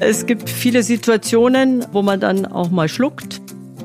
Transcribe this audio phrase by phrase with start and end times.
[0.00, 3.40] Es gibt viele Situationen, wo man dann auch mal schluckt.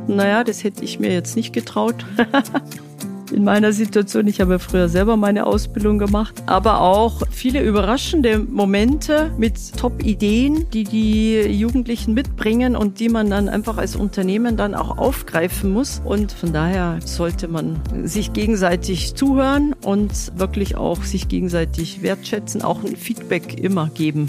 [0.08, 2.06] Naja, das hätte ich mir jetzt nicht getraut.
[3.32, 4.28] in meiner Situation.
[4.28, 10.84] Ich habe früher selber meine Ausbildung gemacht, aber auch viele überraschende Momente mit Top-Ideen, die
[10.86, 16.02] die Jugendlichen mitbringen und die man dann einfach als Unternehmen dann auch aufgreifen muss.
[16.06, 22.84] Und von daher sollte man sich gegenseitig zuhören und wirklich auch sich gegenseitig wertschätzen, auch
[22.84, 24.28] ein Feedback immer geben.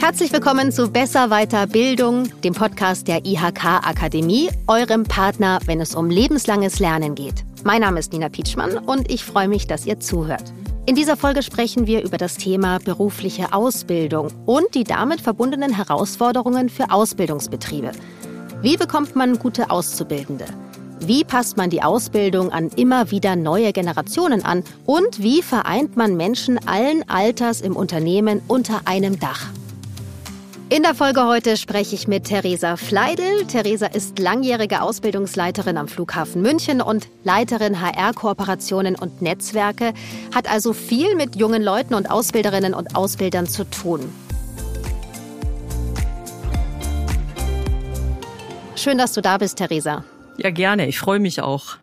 [0.00, 5.94] Herzlich willkommen zu Besser weiter Bildung, dem Podcast der IHK Akademie, eurem Partner, wenn es
[5.94, 7.44] um lebenslanges Lernen geht.
[7.64, 10.54] Mein Name ist Nina Pietschmann und ich freue mich, dass ihr zuhört.
[10.86, 16.70] In dieser Folge sprechen wir über das Thema berufliche Ausbildung und die damit verbundenen Herausforderungen
[16.70, 17.92] für Ausbildungsbetriebe.
[18.62, 20.46] Wie bekommt man gute Auszubildende?
[21.00, 24.64] Wie passt man die Ausbildung an immer wieder neue Generationen an?
[24.86, 29.50] Und wie vereint man Menschen allen Alters im Unternehmen unter einem Dach?
[30.72, 33.44] In der Folge heute spreche ich mit Theresa Fleidel.
[33.48, 39.92] Theresa ist langjährige Ausbildungsleiterin am Flughafen München und Leiterin HR-Kooperationen und Netzwerke,
[40.32, 44.12] hat also viel mit jungen Leuten und Ausbilderinnen und Ausbildern zu tun.
[48.76, 50.04] Schön, dass du da bist, Theresa.
[50.36, 50.86] Ja, gerne.
[50.86, 51.78] Ich freue mich auch.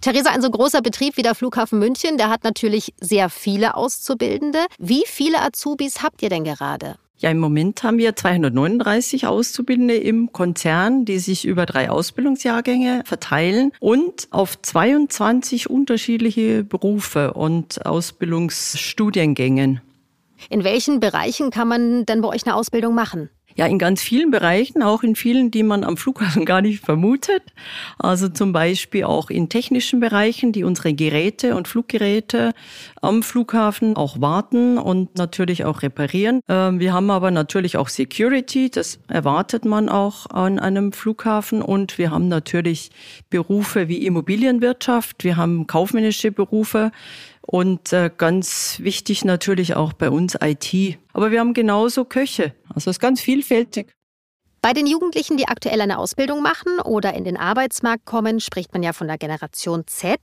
[0.00, 4.60] Theresa, ein so großer Betrieb wie der Flughafen München, der hat natürlich sehr viele Auszubildende.
[4.78, 6.96] Wie viele Azubis habt ihr denn gerade?
[7.18, 13.72] Ja, im Moment haben wir 239 Auszubildende im Konzern, die sich über drei Ausbildungsjahrgänge verteilen
[13.80, 19.80] und auf 22 unterschiedliche Berufe und Ausbildungsstudiengängen.
[20.50, 23.30] In welchen Bereichen kann man denn bei euch eine Ausbildung machen?
[23.54, 27.42] Ja, in ganz vielen Bereichen, auch in vielen, die man am Flughafen gar nicht vermutet.
[27.98, 32.52] Also zum Beispiel auch in technischen Bereichen, die unsere Geräte und Fluggeräte
[33.00, 36.40] am Flughafen auch warten und natürlich auch reparieren.
[36.48, 41.62] Ähm, wir haben aber natürlich auch Security, das erwartet man auch an einem Flughafen.
[41.62, 42.90] Und wir haben natürlich
[43.30, 46.92] Berufe wie Immobilienwirtschaft, wir haben kaufmännische Berufe.
[47.46, 50.98] Und äh, ganz wichtig natürlich auch bei uns IT.
[51.12, 52.54] Aber wir haben genauso Köche.
[52.68, 53.92] Also es ist ganz vielfältig.
[54.66, 58.82] Bei den Jugendlichen, die aktuell eine Ausbildung machen oder in den Arbeitsmarkt kommen, spricht man
[58.82, 60.18] ja von der Generation Z.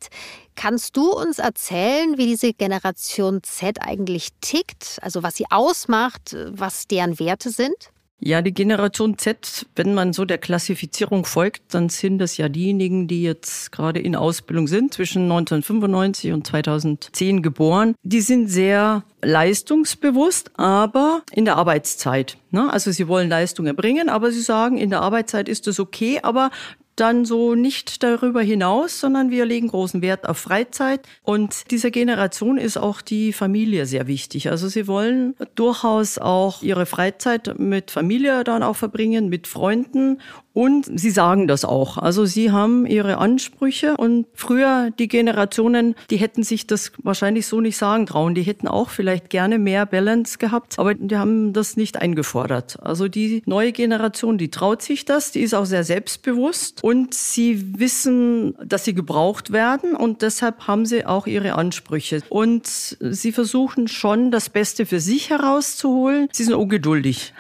[0.56, 5.00] Kannst du uns erzählen, wie diese Generation Z eigentlich tickt?
[5.02, 7.94] Also was sie ausmacht, was deren Werte sind?
[8.20, 13.08] Ja, die Generation Z, wenn man so der Klassifizierung folgt, dann sind das ja diejenigen,
[13.08, 17.96] die jetzt gerade in Ausbildung sind, zwischen 1995 und 2010 geboren.
[18.04, 22.38] Die sind sehr leistungsbewusst, aber in der Arbeitszeit.
[22.52, 22.72] Ne?
[22.72, 26.50] Also sie wollen Leistung erbringen, aber sie sagen, in der Arbeitszeit ist es okay, aber
[26.96, 31.02] dann so nicht darüber hinaus, sondern wir legen großen Wert auf Freizeit.
[31.24, 34.50] Und dieser Generation ist auch die Familie sehr wichtig.
[34.50, 40.20] Also sie wollen durchaus auch ihre Freizeit mit Familie dann auch verbringen, mit Freunden
[40.54, 41.98] und sie sagen das auch.
[41.98, 47.60] Also sie haben ihre Ansprüche und früher die Generationen, die hätten sich das wahrscheinlich so
[47.60, 48.36] nicht sagen trauen.
[48.36, 52.78] Die hätten auch vielleicht gerne mehr Balance gehabt, aber die haben das nicht eingefordert.
[52.84, 57.80] Also die neue Generation, die traut sich das, die ist auch sehr selbstbewusst und sie
[57.80, 62.22] wissen, dass sie gebraucht werden und deshalb haben sie auch ihre Ansprüche.
[62.28, 62.68] Und
[63.00, 66.28] sie versuchen schon das Beste für sich herauszuholen.
[66.34, 67.34] Sie sind ungeduldig.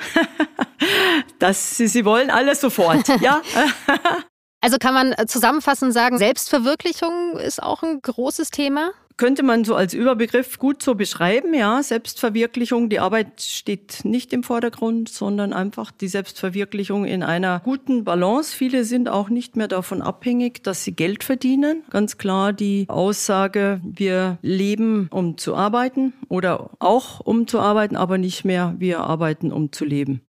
[1.39, 3.41] das, sie, sie wollen alles sofort ja.
[4.61, 8.91] Also kann man äh, zusammenfassend sagen, Selbstverwirklichung ist auch ein großes Thema?
[9.17, 11.83] Könnte man so als Überbegriff gut so beschreiben, ja.
[11.83, 18.55] Selbstverwirklichung, die Arbeit steht nicht im Vordergrund, sondern einfach die Selbstverwirklichung in einer guten Balance.
[18.55, 21.83] Viele sind auch nicht mehr davon abhängig, dass sie Geld verdienen.
[21.89, 28.17] Ganz klar die Aussage, wir leben, um zu arbeiten oder auch um zu arbeiten, aber
[28.17, 30.21] nicht mehr, wir arbeiten, um zu leben.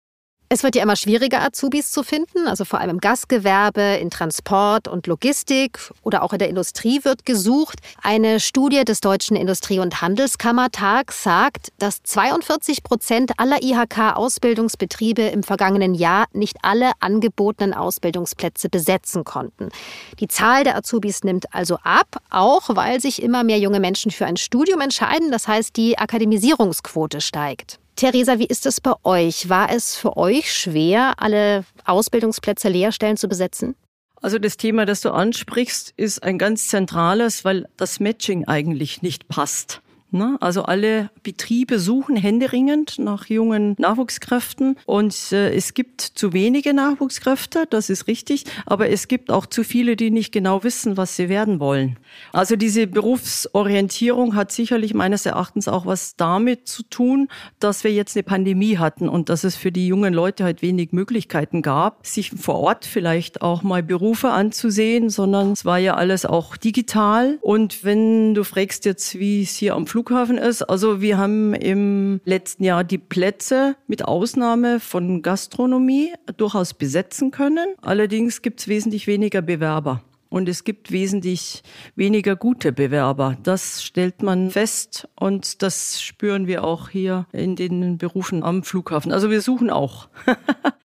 [0.55, 4.87] Es wird ja immer schwieriger, Azubis zu finden, also vor allem im Gastgewerbe, in Transport
[4.87, 7.79] und Logistik oder auch in der Industrie wird gesucht.
[8.03, 15.95] Eine Studie des Deutschen Industrie- und Handelskammertags sagt, dass 42 Prozent aller IHK-Ausbildungsbetriebe im vergangenen
[15.95, 19.71] Jahr nicht alle angebotenen Ausbildungsplätze besetzen konnten.
[20.21, 24.27] Die Zahl der Azubis nimmt also ab, auch weil sich immer mehr junge Menschen für
[24.27, 25.31] ein Studium entscheiden.
[25.31, 27.79] Das heißt, die Akademisierungsquote steigt.
[28.03, 29.49] Theresa, wie ist es bei euch?
[29.49, 33.77] War es für euch schwer, alle Ausbildungsplätze, Lehrstellen zu besetzen?
[34.21, 39.29] Also das Thema, das du ansprichst, ist ein ganz zentrales, weil das Matching eigentlich nicht
[39.29, 39.83] passt.
[40.15, 40.37] Ne?
[40.41, 47.65] Also alle Betriebe suchen händeringend nach jungen Nachwuchskräften und äh, es gibt zu wenige Nachwuchskräfte,
[47.71, 51.31] das ist richtig, aber es gibt auch zu viele, die nicht genau wissen, was sie
[51.31, 51.99] werden wollen.
[52.35, 57.29] Also diese Berufsorientierung hat sicherlich meines Erachtens auch was damit zu tun,
[57.59, 60.93] dass wir jetzt eine Pandemie hatten und dass es für die jungen Leute halt wenig
[60.93, 66.27] Möglichkeiten gab, sich vor Ort vielleicht auch mal Berufe anzusehen, sondern es war ja alles
[66.27, 70.63] auch digital und wenn du fragst jetzt, wie es hier am Flug Flughafen ist.
[70.63, 77.77] Also wir haben im letzten Jahr die Plätze mit Ausnahme von Gastronomie durchaus besetzen können.
[77.83, 80.03] Allerdings gibt es wesentlich weniger Bewerber.
[80.29, 81.63] Und es gibt wesentlich
[81.95, 83.37] weniger gute Bewerber.
[83.45, 89.13] Das stellt man fest und das spüren wir auch hier in den Berufen am Flughafen.
[89.13, 90.09] Also wir suchen auch.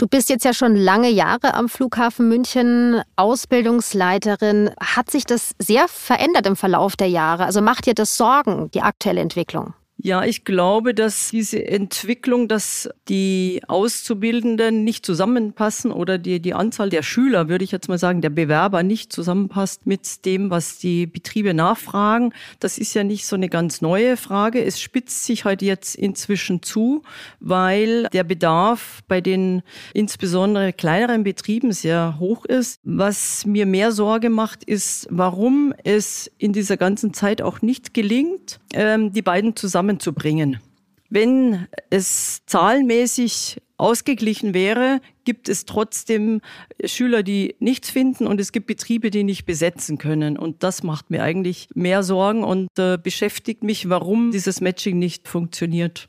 [0.00, 4.70] Du bist jetzt ja schon lange Jahre am Flughafen München Ausbildungsleiterin.
[4.80, 7.44] Hat sich das sehr verändert im Verlauf der Jahre?
[7.44, 9.74] Also macht dir das Sorgen, die aktuelle Entwicklung?
[10.02, 16.88] Ja, ich glaube, dass diese Entwicklung, dass die Auszubildenden nicht zusammenpassen oder die, die Anzahl
[16.88, 21.06] der Schüler, würde ich jetzt mal sagen, der Bewerber nicht zusammenpasst mit dem, was die
[21.06, 24.64] Betriebe nachfragen, das ist ja nicht so eine ganz neue Frage.
[24.64, 27.02] Es spitzt sich halt jetzt inzwischen zu,
[27.38, 29.60] weil der Bedarf bei den
[29.92, 32.80] insbesondere kleineren Betrieben sehr hoch ist.
[32.84, 38.60] Was mir mehr Sorge macht, ist, warum es in dieser ganzen Zeit auch nicht gelingt,
[38.72, 40.60] ähm, die beiden zusammen zusammenzubringen.
[41.08, 46.40] Wenn es zahlenmäßig ausgeglichen wäre, gibt es trotzdem
[46.84, 50.38] Schüler, die nichts finden und es gibt Betriebe, die nicht besetzen können.
[50.38, 55.26] Und das macht mir eigentlich mehr Sorgen und äh, beschäftigt mich, warum dieses Matching nicht
[55.26, 56.08] funktioniert.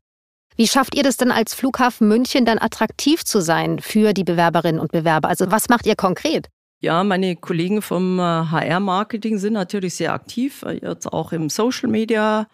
[0.58, 4.80] Wie schafft ihr das denn als Flughafen München dann attraktiv zu sein für die Bewerberinnen
[4.80, 5.30] und Bewerber?
[5.30, 6.50] Also was macht ihr konkret?
[6.82, 11.90] Ja, meine Kollegen vom HR-Marketing äh, sind natürlich sehr aktiv, äh, jetzt auch im Social
[11.90, 12.48] Media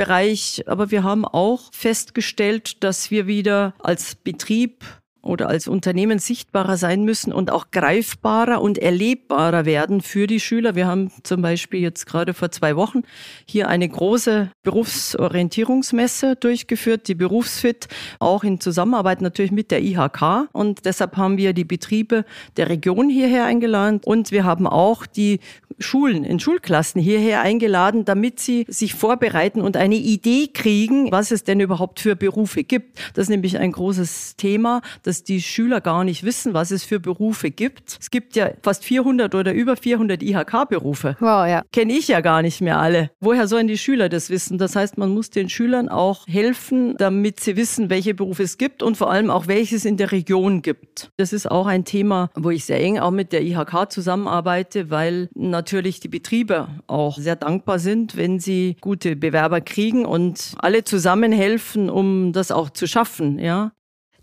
[0.00, 0.64] Bereich.
[0.66, 4.82] Aber wir haben auch festgestellt, dass wir wieder als Betrieb
[5.22, 10.74] oder als Unternehmen sichtbarer sein müssen und auch greifbarer und erlebbarer werden für die Schüler.
[10.74, 13.02] Wir haben zum Beispiel jetzt gerade vor zwei Wochen
[13.46, 17.88] hier eine große Berufsorientierungsmesse durchgeführt, die Berufsfit,
[18.18, 20.48] auch in Zusammenarbeit natürlich mit der IHK.
[20.52, 22.24] Und deshalb haben wir die Betriebe
[22.56, 25.40] der Region hierher eingeladen und wir haben auch die
[25.78, 31.44] Schulen in Schulklassen hierher eingeladen, damit sie sich vorbereiten und eine Idee kriegen, was es
[31.44, 32.98] denn überhaupt für Berufe gibt.
[33.14, 37.00] Das ist nämlich ein großes Thema dass die Schüler gar nicht wissen, was es für
[37.00, 37.98] Berufe gibt.
[38.00, 41.16] Es gibt ja fast 400 oder über 400 IHK-Berufe.
[41.18, 41.62] Wow, ja.
[41.72, 43.10] Kenne ich ja gar nicht mehr alle.
[43.18, 44.56] Woher sollen die Schüler das wissen?
[44.56, 48.84] Das heißt, man muss den Schülern auch helfen, damit sie wissen, welche Berufe es gibt
[48.84, 51.10] und vor allem auch, welches in der Region gibt.
[51.16, 55.28] Das ist auch ein Thema, wo ich sehr eng auch mit der IHK zusammenarbeite, weil
[55.34, 61.32] natürlich die Betriebe auch sehr dankbar sind, wenn sie gute Bewerber kriegen und alle zusammen
[61.32, 63.72] helfen, um das auch zu schaffen, ja.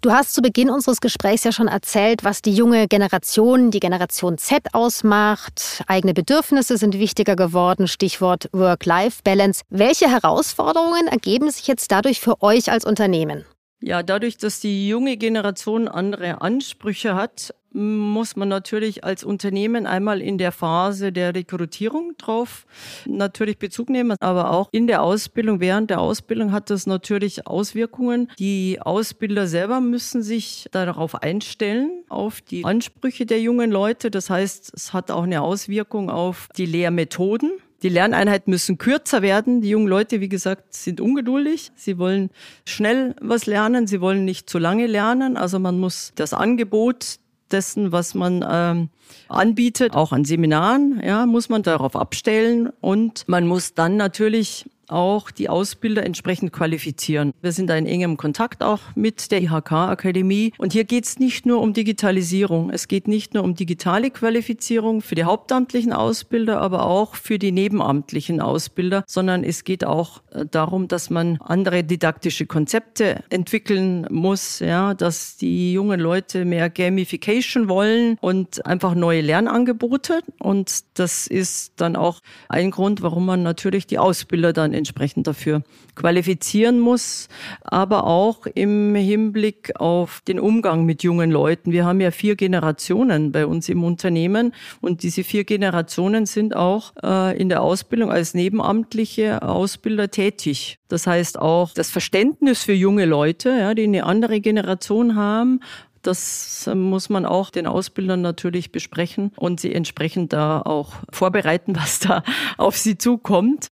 [0.08, 4.38] Du hast zu Beginn unseres Gesprächs ja schon erzählt, was die junge Generation, die Generation
[4.38, 5.84] Z ausmacht.
[5.86, 9.64] Eigene Bedürfnisse sind wichtiger geworden, Stichwort Work-Life-Balance.
[9.70, 13.44] Welche Herausforderungen ergeben sich jetzt dadurch für euch als Unternehmen?
[13.82, 20.22] Ja, dadurch, dass die junge Generation andere Ansprüche hat, muss man natürlich als Unternehmen einmal
[20.22, 22.66] in der Phase der Rekrutierung drauf
[23.06, 28.30] natürlich Bezug nehmen, aber auch in der Ausbildung, während der Ausbildung hat das natürlich Auswirkungen.
[28.40, 34.12] Die Ausbilder selber müssen sich darauf einstellen, auf die Ansprüche der jungen Leute.
[34.12, 37.52] Das heißt, es hat auch eine Auswirkung auf die Lehrmethoden.
[37.84, 39.62] Die Lerneinheiten müssen kürzer werden.
[39.62, 41.72] Die jungen Leute, wie gesagt, sind ungeduldig.
[41.76, 42.32] Sie wollen
[42.66, 43.86] schnell was lernen.
[43.86, 45.38] Sie wollen nicht zu lange lernen.
[45.38, 47.20] Also man muss das Angebot
[47.52, 48.90] dessen, was man ähm,
[49.30, 52.70] anbietet, auch an Seminaren, ja, muss man darauf abstellen.
[52.82, 57.34] Und man muss dann natürlich auch die Ausbilder entsprechend qualifizieren.
[57.42, 60.54] Wir sind da in engem Kontakt auch mit der IHK-Akademie.
[60.58, 62.70] Und hier geht es nicht nur um Digitalisierung.
[62.70, 67.52] Es geht nicht nur um digitale Qualifizierung für die hauptamtlichen Ausbilder, aber auch für die
[67.52, 74.60] nebenamtlichen Ausbilder, sondern es geht auch äh, darum, dass man andere didaktische Konzepte entwickeln muss,
[74.60, 80.22] ja, dass die jungen Leute mehr Gamification wollen und einfach neue Lernangebote.
[80.40, 85.64] Und das ist dann auch ein Grund, warum man natürlich die Ausbilder dann entsprechend dafür
[85.96, 87.28] qualifizieren muss,
[87.64, 91.72] aber auch im Hinblick auf den Umgang mit jungen Leuten.
[91.72, 96.94] Wir haben ja vier Generationen bei uns im Unternehmen und diese vier Generationen sind auch
[97.04, 100.80] äh, in der Ausbildung als nebenamtliche Ausbilder tätig.
[100.88, 105.60] Das heißt auch das Verständnis für junge Leute, ja, die eine andere Generation haben,
[106.08, 112.00] das muss man auch den Ausbildern natürlich besprechen und sie entsprechend da auch vorbereiten, was
[112.00, 112.24] da
[112.58, 113.68] auf sie zukommt.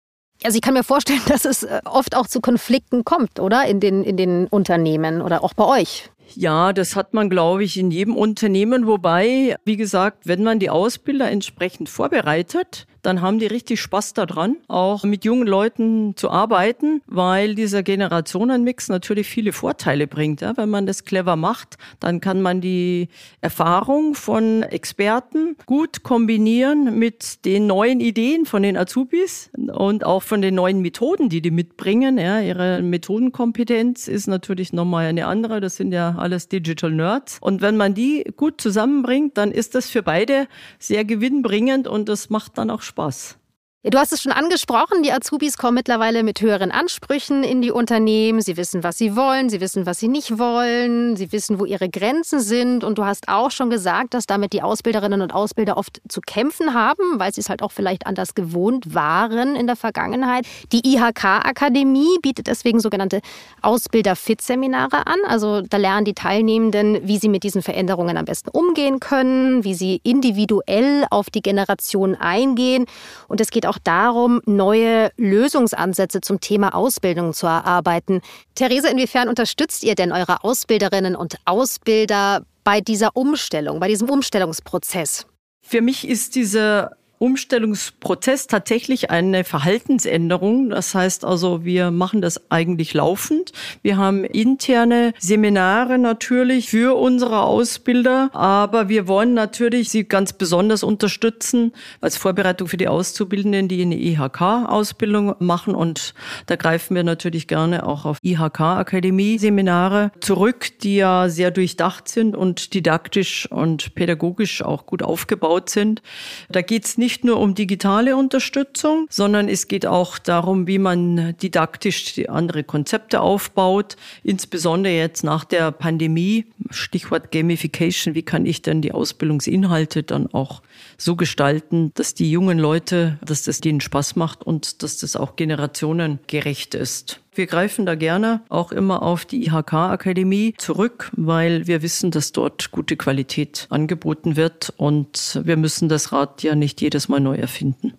[0.45, 3.65] Also ich kann mir vorstellen, dass es äh, oft auch zu Konflikten kommt, oder?
[3.67, 6.11] In den, in den Unternehmen oder auch bei euch.
[6.35, 8.87] Ja, das hat man, glaube ich, in jedem Unternehmen.
[8.87, 14.57] Wobei, wie gesagt, wenn man die Ausbilder entsprechend vorbereitet, dann haben die richtig Spaß daran,
[14.69, 20.41] auch mit jungen Leuten zu arbeiten, weil dieser Generationenmix natürlich viele Vorteile bringt.
[20.41, 23.09] Ja, wenn man das clever macht, dann kann man die
[23.41, 30.41] Erfahrung von Experten gut kombinieren mit den neuen Ideen von den Azubis und auch von
[30.41, 32.19] den neuen Methoden, die die mitbringen.
[32.19, 35.61] Ja, ihre Methodenkompetenz ist natürlich nochmal eine andere.
[35.61, 37.39] Das sind ja alles Digital Nerds.
[37.41, 40.47] Und wenn man die gut zusammenbringt, dann ist das für beide
[40.79, 42.92] sehr gewinnbringend und das macht dann auch Spaß.
[42.93, 43.42] espaço.
[43.85, 48.41] Du hast es schon angesprochen, die Azubis kommen mittlerweile mit höheren Ansprüchen in die Unternehmen.
[48.41, 51.89] Sie wissen, was sie wollen, sie wissen, was sie nicht wollen, sie wissen, wo ihre
[51.89, 52.85] Grenzen sind.
[52.85, 56.75] Und du hast auch schon gesagt, dass damit die Ausbilderinnen und Ausbilder oft zu kämpfen
[56.75, 60.47] haben, weil sie es halt auch vielleicht anders gewohnt waren in der Vergangenheit.
[60.71, 63.21] Die IHK-Akademie bietet deswegen sogenannte
[63.63, 65.19] Ausbilder-Fit-Seminare an.
[65.27, 69.75] Also da lernen die Teilnehmenden, wie sie mit diesen Veränderungen am besten umgehen können, wie
[69.75, 72.87] sie individuell auf die Generation eingehen.
[73.27, 78.21] Und es geht auch auch darum, neue Lösungsansätze zum Thema Ausbildung zu erarbeiten.
[78.55, 85.27] Therese, inwiefern unterstützt ihr denn eure Ausbilderinnen und Ausbilder bei dieser Umstellung, bei diesem Umstellungsprozess?
[85.63, 86.91] Für mich ist diese
[87.23, 90.71] Umstellungsprozess tatsächlich eine Verhaltensänderung.
[90.71, 93.53] Das heißt also, wir machen das eigentlich laufend.
[93.81, 100.83] Wir haben interne Seminare natürlich für unsere Ausbilder, aber wir wollen natürlich sie ganz besonders
[100.83, 105.77] unterstützen als Vorbereitung für die Auszubildenden, die eine IHK-Ausbildung machen.
[105.77, 106.15] Und
[106.47, 112.75] da greifen wir natürlich gerne auch auf IHK-Akademie-Seminare zurück, die ja sehr durchdacht sind und
[112.75, 116.03] didaktisch und pädagogisch auch gut aufgebaut sind.
[116.49, 120.79] Da geht es nicht nicht nur um digitale Unterstützung, sondern es geht auch darum, wie
[120.79, 126.47] man didaktisch andere Konzepte aufbaut, insbesondere jetzt nach der Pandemie.
[126.71, 128.15] Stichwort Gamification.
[128.15, 130.63] Wie kann ich denn die Ausbildungsinhalte dann auch
[130.99, 135.37] so gestalten, dass die jungen Leute, dass das denen Spaß macht und dass das auch
[135.37, 137.21] generationengerecht ist?
[137.35, 142.73] Wir greifen da gerne auch immer auf die IHK-Akademie zurück, weil wir wissen, dass dort
[142.73, 147.95] gute Qualität angeboten wird und wir müssen das Rad ja nicht jedes Mal neu erfinden.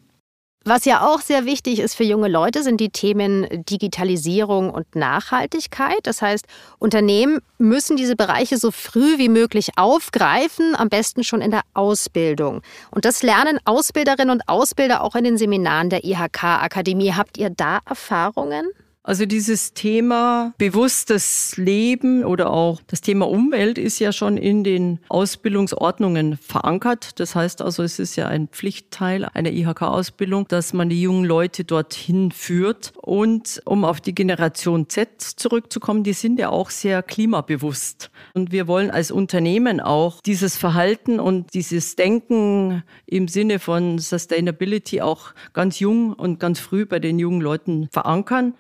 [0.65, 5.99] Was ja auch sehr wichtig ist für junge Leute, sind die Themen Digitalisierung und Nachhaltigkeit.
[6.03, 6.45] Das heißt,
[6.79, 12.61] Unternehmen müssen diese Bereiche so früh wie möglich aufgreifen, am besten schon in der Ausbildung.
[12.91, 17.11] Und das lernen Ausbilderinnen und Ausbilder auch in den Seminaren der IHK-Akademie.
[17.11, 18.65] Habt ihr da Erfahrungen?
[19.05, 24.99] Also dieses Thema bewusstes Leben oder auch das Thema Umwelt ist ja schon in den
[25.09, 27.19] Ausbildungsordnungen verankert.
[27.19, 31.65] Das heißt also, es ist ja ein Pflichtteil einer IHK-Ausbildung, dass man die jungen Leute
[31.65, 32.93] dorthin führt.
[32.95, 38.09] Und um auf die Generation Z zurückzukommen, die sind ja auch sehr klimabewusst.
[38.33, 45.01] Und wir wollen als Unternehmen auch dieses Verhalten und dieses Denken im Sinne von Sustainability
[45.01, 48.53] auch ganz jung und ganz früh bei den jungen Leuten verankern.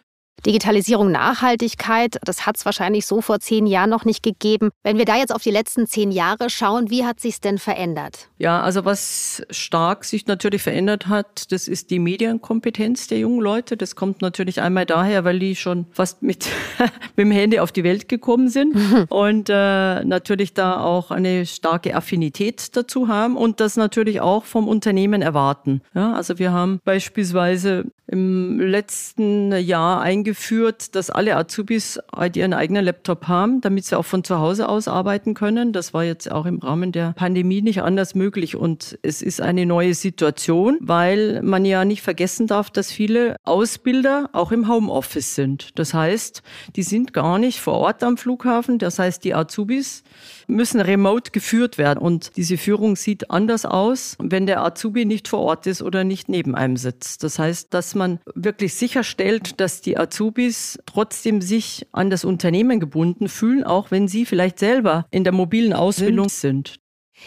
[0.45, 4.71] Digitalisierung, Nachhaltigkeit, das hat es wahrscheinlich so vor zehn Jahren noch nicht gegeben.
[4.83, 8.27] Wenn wir da jetzt auf die letzten zehn Jahre schauen, wie hat sich denn verändert?
[8.37, 13.77] Ja, also was stark sich natürlich verändert hat, das ist die Medienkompetenz der jungen Leute.
[13.77, 16.47] Das kommt natürlich einmal daher, weil die schon fast mit,
[17.15, 18.75] mit dem Handy auf die Welt gekommen sind
[19.09, 24.67] und äh, natürlich da auch eine starke Affinität dazu haben und das natürlich auch vom
[24.67, 25.81] Unternehmen erwarten.
[25.95, 32.85] Ja, also wir haben beispielsweise im letzten Jahr eingeführt, dass alle Azubis halt ihren eigenen
[32.85, 35.73] Laptop haben, damit sie auch von zu Hause aus arbeiten können.
[35.73, 38.55] Das war jetzt auch im Rahmen der Pandemie nicht anders möglich.
[38.55, 44.29] Und es ist eine neue Situation, weil man ja nicht vergessen darf, dass viele Ausbilder
[44.31, 45.71] auch im Homeoffice sind.
[45.79, 46.43] Das heißt,
[46.75, 48.77] die sind gar nicht vor Ort am Flughafen.
[48.77, 50.03] Das heißt, die Azubis
[50.45, 51.97] müssen remote geführt werden.
[51.97, 56.29] Und diese Führung sieht anders aus, wenn der Azubi nicht vor Ort ist oder nicht
[56.29, 57.23] neben einem sitzt.
[57.23, 58.02] Das heißt, dass man
[58.35, 64.25] wirklich sicherstellt, dass die Azubis trotzdem sich an das Unternehmen gebunden fühlen, auch wenn sie
[64.25, 66.79] vielleicht selber in der mobilen Ausbildung sind.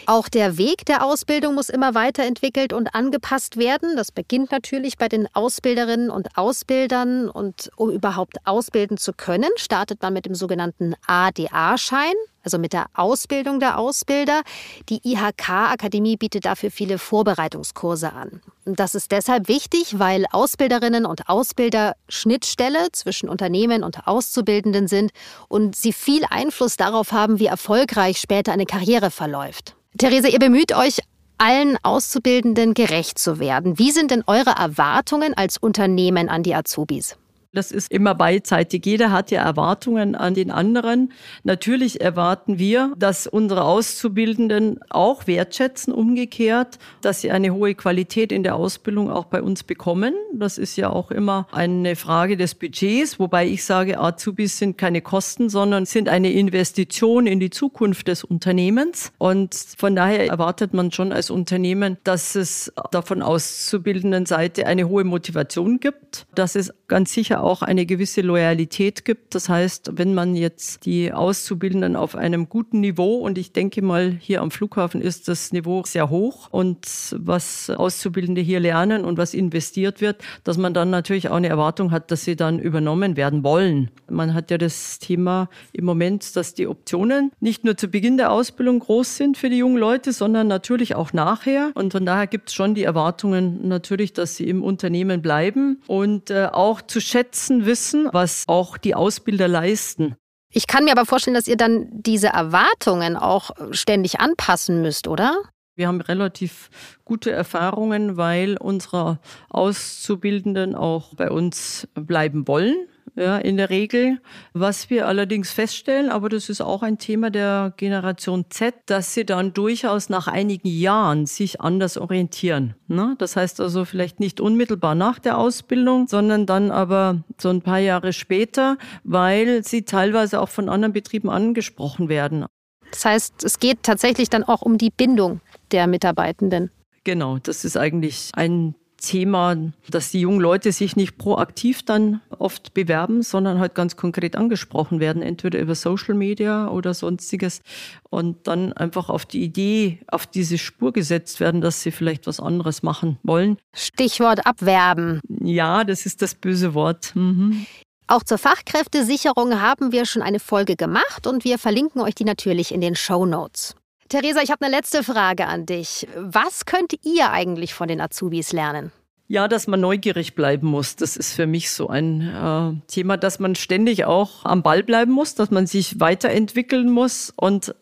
[0.05, 3.95] Auch der Weg der Ausbildung muss immer weiterentwickelt und angepasst werden.
[3.95, 7.29] Das beginnt natürlich bei den Ausbilderinnen und Ausbildern.
[7.29, 12.13] Und um überhaupt ausbilden zu können, startet man mit dem sogenannten ADA-Schein,
[12.47, 14.41] also mit der Ausbildung der Ausbilder.
[14.87, 18.39] Die IHK-Akademie bietet dafür viele Vorbereitungskurse an.
[18.63, 25.11] Das ist deshalb wichtig, weil Ausbilderinnen und Ausbilder Schnittstelle zwischen Unternehmen und Auszubildenden sind
[25.49, 29.75] und sie viel Einfluss darauf haben, wie erfolgreich später eine Karriere verläuft.
[29.97, 30.99] Therese, ihr bemüht euch
[31.37, 33.77] allen Auszubildenden gerecht zu werden.
[33.77, 37.17] Wie sind denn eure Erwartungen als Unternehmen an die Azubis?
[37.57, 38.85] Das ist immer beidseitig.
[38.85, 41.11] Jeder hat ja Erwartungen an den anderen.
[41.43, 48.43] Natürlich erwarten wir, dass unsere Auszubildenden auch wertschätzen, umgekehrt, dass sie eine hohe Qualität in
[48.43, 50.13] der Ausbildung auch bei uns bekommen.
[50.35, 55.01] Das ist ja auch immer eine Frage des Budgets, wobei ich sage, Azubis sind keine
[55.01, 59.11] Kosten, sondern sind eine Investition in die Zukunft des Unternehmens.
[59.17, 65.05] Und von daher erwartet man schon als Unternehmen, dass es davon auszubildenden Seite eine hohe
[65.05, 69.33] Motivation gibt, dass es ganz sicher auch eine gewisse Loyalität gibt.
[69.33, 74.17] Das heißt, wenn man jetzt die Auszubildenden auf einem guten Niveau und ich denke mal,
[74.19, 76.85] hier am Flughafen ist das Niveau sehr hoch und
[77.17, 81.91] was Auszubildende hier lernen und was investiert wird, dass man dann natürlich auch eine Erwartung
[81.91, 83.91] hat, dass sie dann übernommen werden wollen.
[84.09, 88.31] Man hat ja das Thema im Moment, dass die Optionen nicht nur zu Beginn der
[88.31, 91.71] Ausbildung groß sind für die jungen Leute, sondern natürlich auch nachher.
[91.75, 96.29] Und von daher gibt es schon die Erwartungen natürlich, dass sie im Unternehmen bleiben und
[96.29, 97.26] äh, auch zu schätzen
[97.65, 100.15] wissen, was auch die Ausbilder leisten.
[100.51, 105.41] Ich kann mir aber vorstellen, dass ihr dann diese Erwartungen auch ständig anpassen müsst, oder?
[105.77, 106.71] Wir haben relativ
[107.05, 109.19] gute Erfahrungen, weil unsere
[109.49, 114.19] Auszubildenden auch bei uns bleiben wollen ja, in der Regel.
[114.53, 119.23] Was wir allerdings feststellen, aber das ist auch ein Thema der Generation Z, dass sie
[119.23, 122.73] dann durchaus nach einigen Jahren sich anders orientieren.
[122.87, 123.13] Ne?
[123.19, 127.79] Das heißt also vielleicht nicht unmittelbar nach der Ausbildung, sondern dann aber so ein paar
[127.79, 132.45] Jahre später, weil sie teilweise auch von anderen Betrieben angesprochen werden.
[132.91, 136.71] Das heißt, es geht tatsächlich dann auch um die Bindung der Mitarbeitenden.
[137.03, 139.55] Genau, das ist eigentlich ein Thema,
[139.89, 144.99] dass die jungen Leute sich nicht proaktiv dann oft bewerben, sondern halt ganz konkret angesprochen
[144.99, 147.61] werden, entweder über Social Media oder sonstiges
[148.09, 152.39] und dann einfach auf die Idee, auf diese Spur gesetzt werden, dass sie vielleicht was
[152.39, 153.57] anderes machen wollen.
[153.73, 155.21] Stichwort abwerben.
[155.43, 157.15] Ja, das ist das böse Wort.
[157.15, 157.65] Mhm.
[158.07, 162.73] Auch zur Fachkräftesicherung haben wir schon eine Folge gemacht und wir verlinken euch die natürlich
[162.73, 163.75] in den Show Notes.
[164.09, 166.07] Theresa, ich habe eine letzte Frage an dich.
[166.15, 168.91] Was könnt ihr eigentlich von den Azubis lernen?
[169.27, 170.95] Ja, dass man neugierig bleiben muss.
[170.95, 175.11] Das ist für mich so ein äh, Thema, dass man ständig auch am Ball bleiben
[175.11, 177.75] muss, dass man sich weiterentwickeln muss und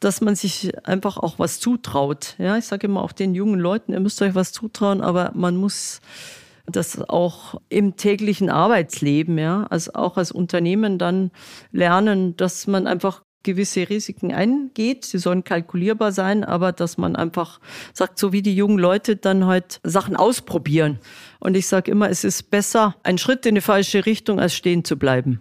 [0.00, 2.36] dass man sich einfach auch was zutraut.
[2.38, 5.56] Ja, ich sage immer auch den jungen Leuten, ihr müsst euch was zutrauen, aber man
[5.56, 6.00] muss
[6.64, 11.30] das auch im täglichen Arbeitsleben, ja, also auch als Unternehmen dann
[11.72, 15.04] lernen, dass man einfach gewisse Risiken eingeht.
[15.04, 17.60] Sie sollen kalkulierbar sein, aber dass man einfach
[17.92, 20.98] sagt, so wie die jungen Leute dann halt Sachen ausprobieren.
[21.40, 24.84] Und ich sage immer, es ist besser, ein Schritt in die falsche Richtung, als stehen
[24.84, 25.40] zu bleiben.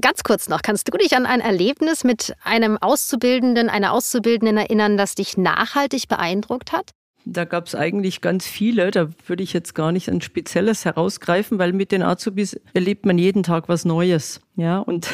[0.00, 4.96] Ganz kurz noch, kannst du dich an ein Erlebnis mit einem Auszubildenden, einer Auszubildenden erinnern,
[4.96, 6.90] das dich nachhaltig beeindruckt hat?
[7.24, 8.90] Da gab es eigentlich ganz viele.
[8.90, 13.18] Da würde ich jetzt gar nicht ein spezielles herausgreifen, weil mit den Azubis erlebt man
[13.18, 14.40] jeden Tag was Neues.
[14.58, 15.10] Ja, und,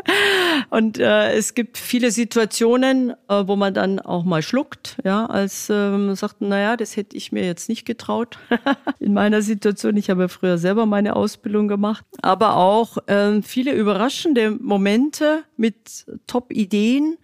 [0.70, 5.68] und äh, es gibt viele Situationen, äh, wo man dann auch mal schluckt, ja, als
[5.68, 8.38] äh, man sagt, naja, das hätte ich mir jetzt nicht getraut.
[9.00, 14.52] In meiner Situation, ich habe früher selber meine Ausbildung gemacht, aber auch äh, viele überraschende
[14.52, 17.16] Momente mit Top-Ideen,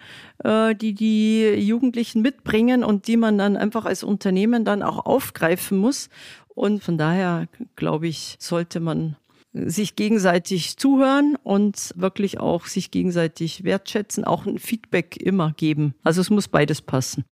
[0.42, 5.78] äh, die die Jugendlichen mitbringen und die man dann einfach als Unternehmen dann auch aufgreifen
[5.78, 6.08] muss.
[6.48, 9.16] Und von daher, glaube ich, sollte man
[9.54, 15.94] sich gegenseitig zuhören und wirklich auch sich gegenseitig wertschätzen, auch ein Feedback immer geben.
[16.02, 17.24] Also es muss beides passen.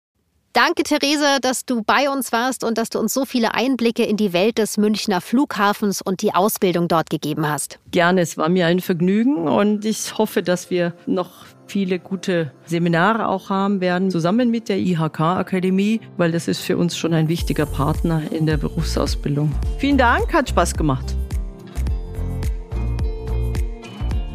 [0.53, 4.17] Danke, Therese, dass du bei uns warst und dass du uns so viele Einblicke in
[4.17, 7.79] die Welt des Münchner Flughafens und die Ausbildung dort gegeben hast.
[7.91, 13.29] Gerne, es war mir ein Vergnügen und ich hoffe, dass wir noch viele gute Seminare
[13.29, 17.65] auch haben werden, zusammen mit der IHK-Akademie, weil das ist für uns schon ein wichtiger
[17.65, 19.53] Partner in der Berufsausbildung.
[19.77, 21.15] Vielen Dank, hat Spaß gemacht.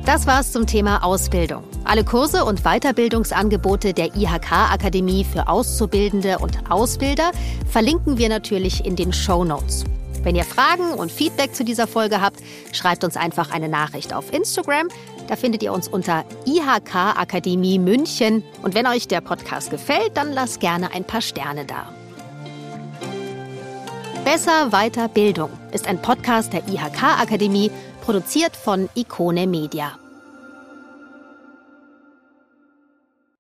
[0.07, 1.65] Das war's zum Thema Ausbildung.
[1.83, 7.33] Alle Kurse und Weiterbildungsangebote der IHK-Akademie für Auszubildende und Ausbilder
[7.69, 9.83] verlinken wir natürlich in den Show Notes.
[10.23, 12.39] Wenn ihr Fragen und Feedback zu dieser Folge habt,
[12.71, 14.87] schreibt uns einfach eine Nachricht auf Instagram.
[15.27, 18.45] Da findet ihr uns unter IHK Akademie München.
[18.63, 21.89] Und wenn euch der Podcast gefällt, dann lasst gerne ein paar Sterne da.
[24.25, 27.73] Besser weiter Bildung ist ein Podcast der IHK Akademie
[28.07, 29.99] produziert von Ikone Media.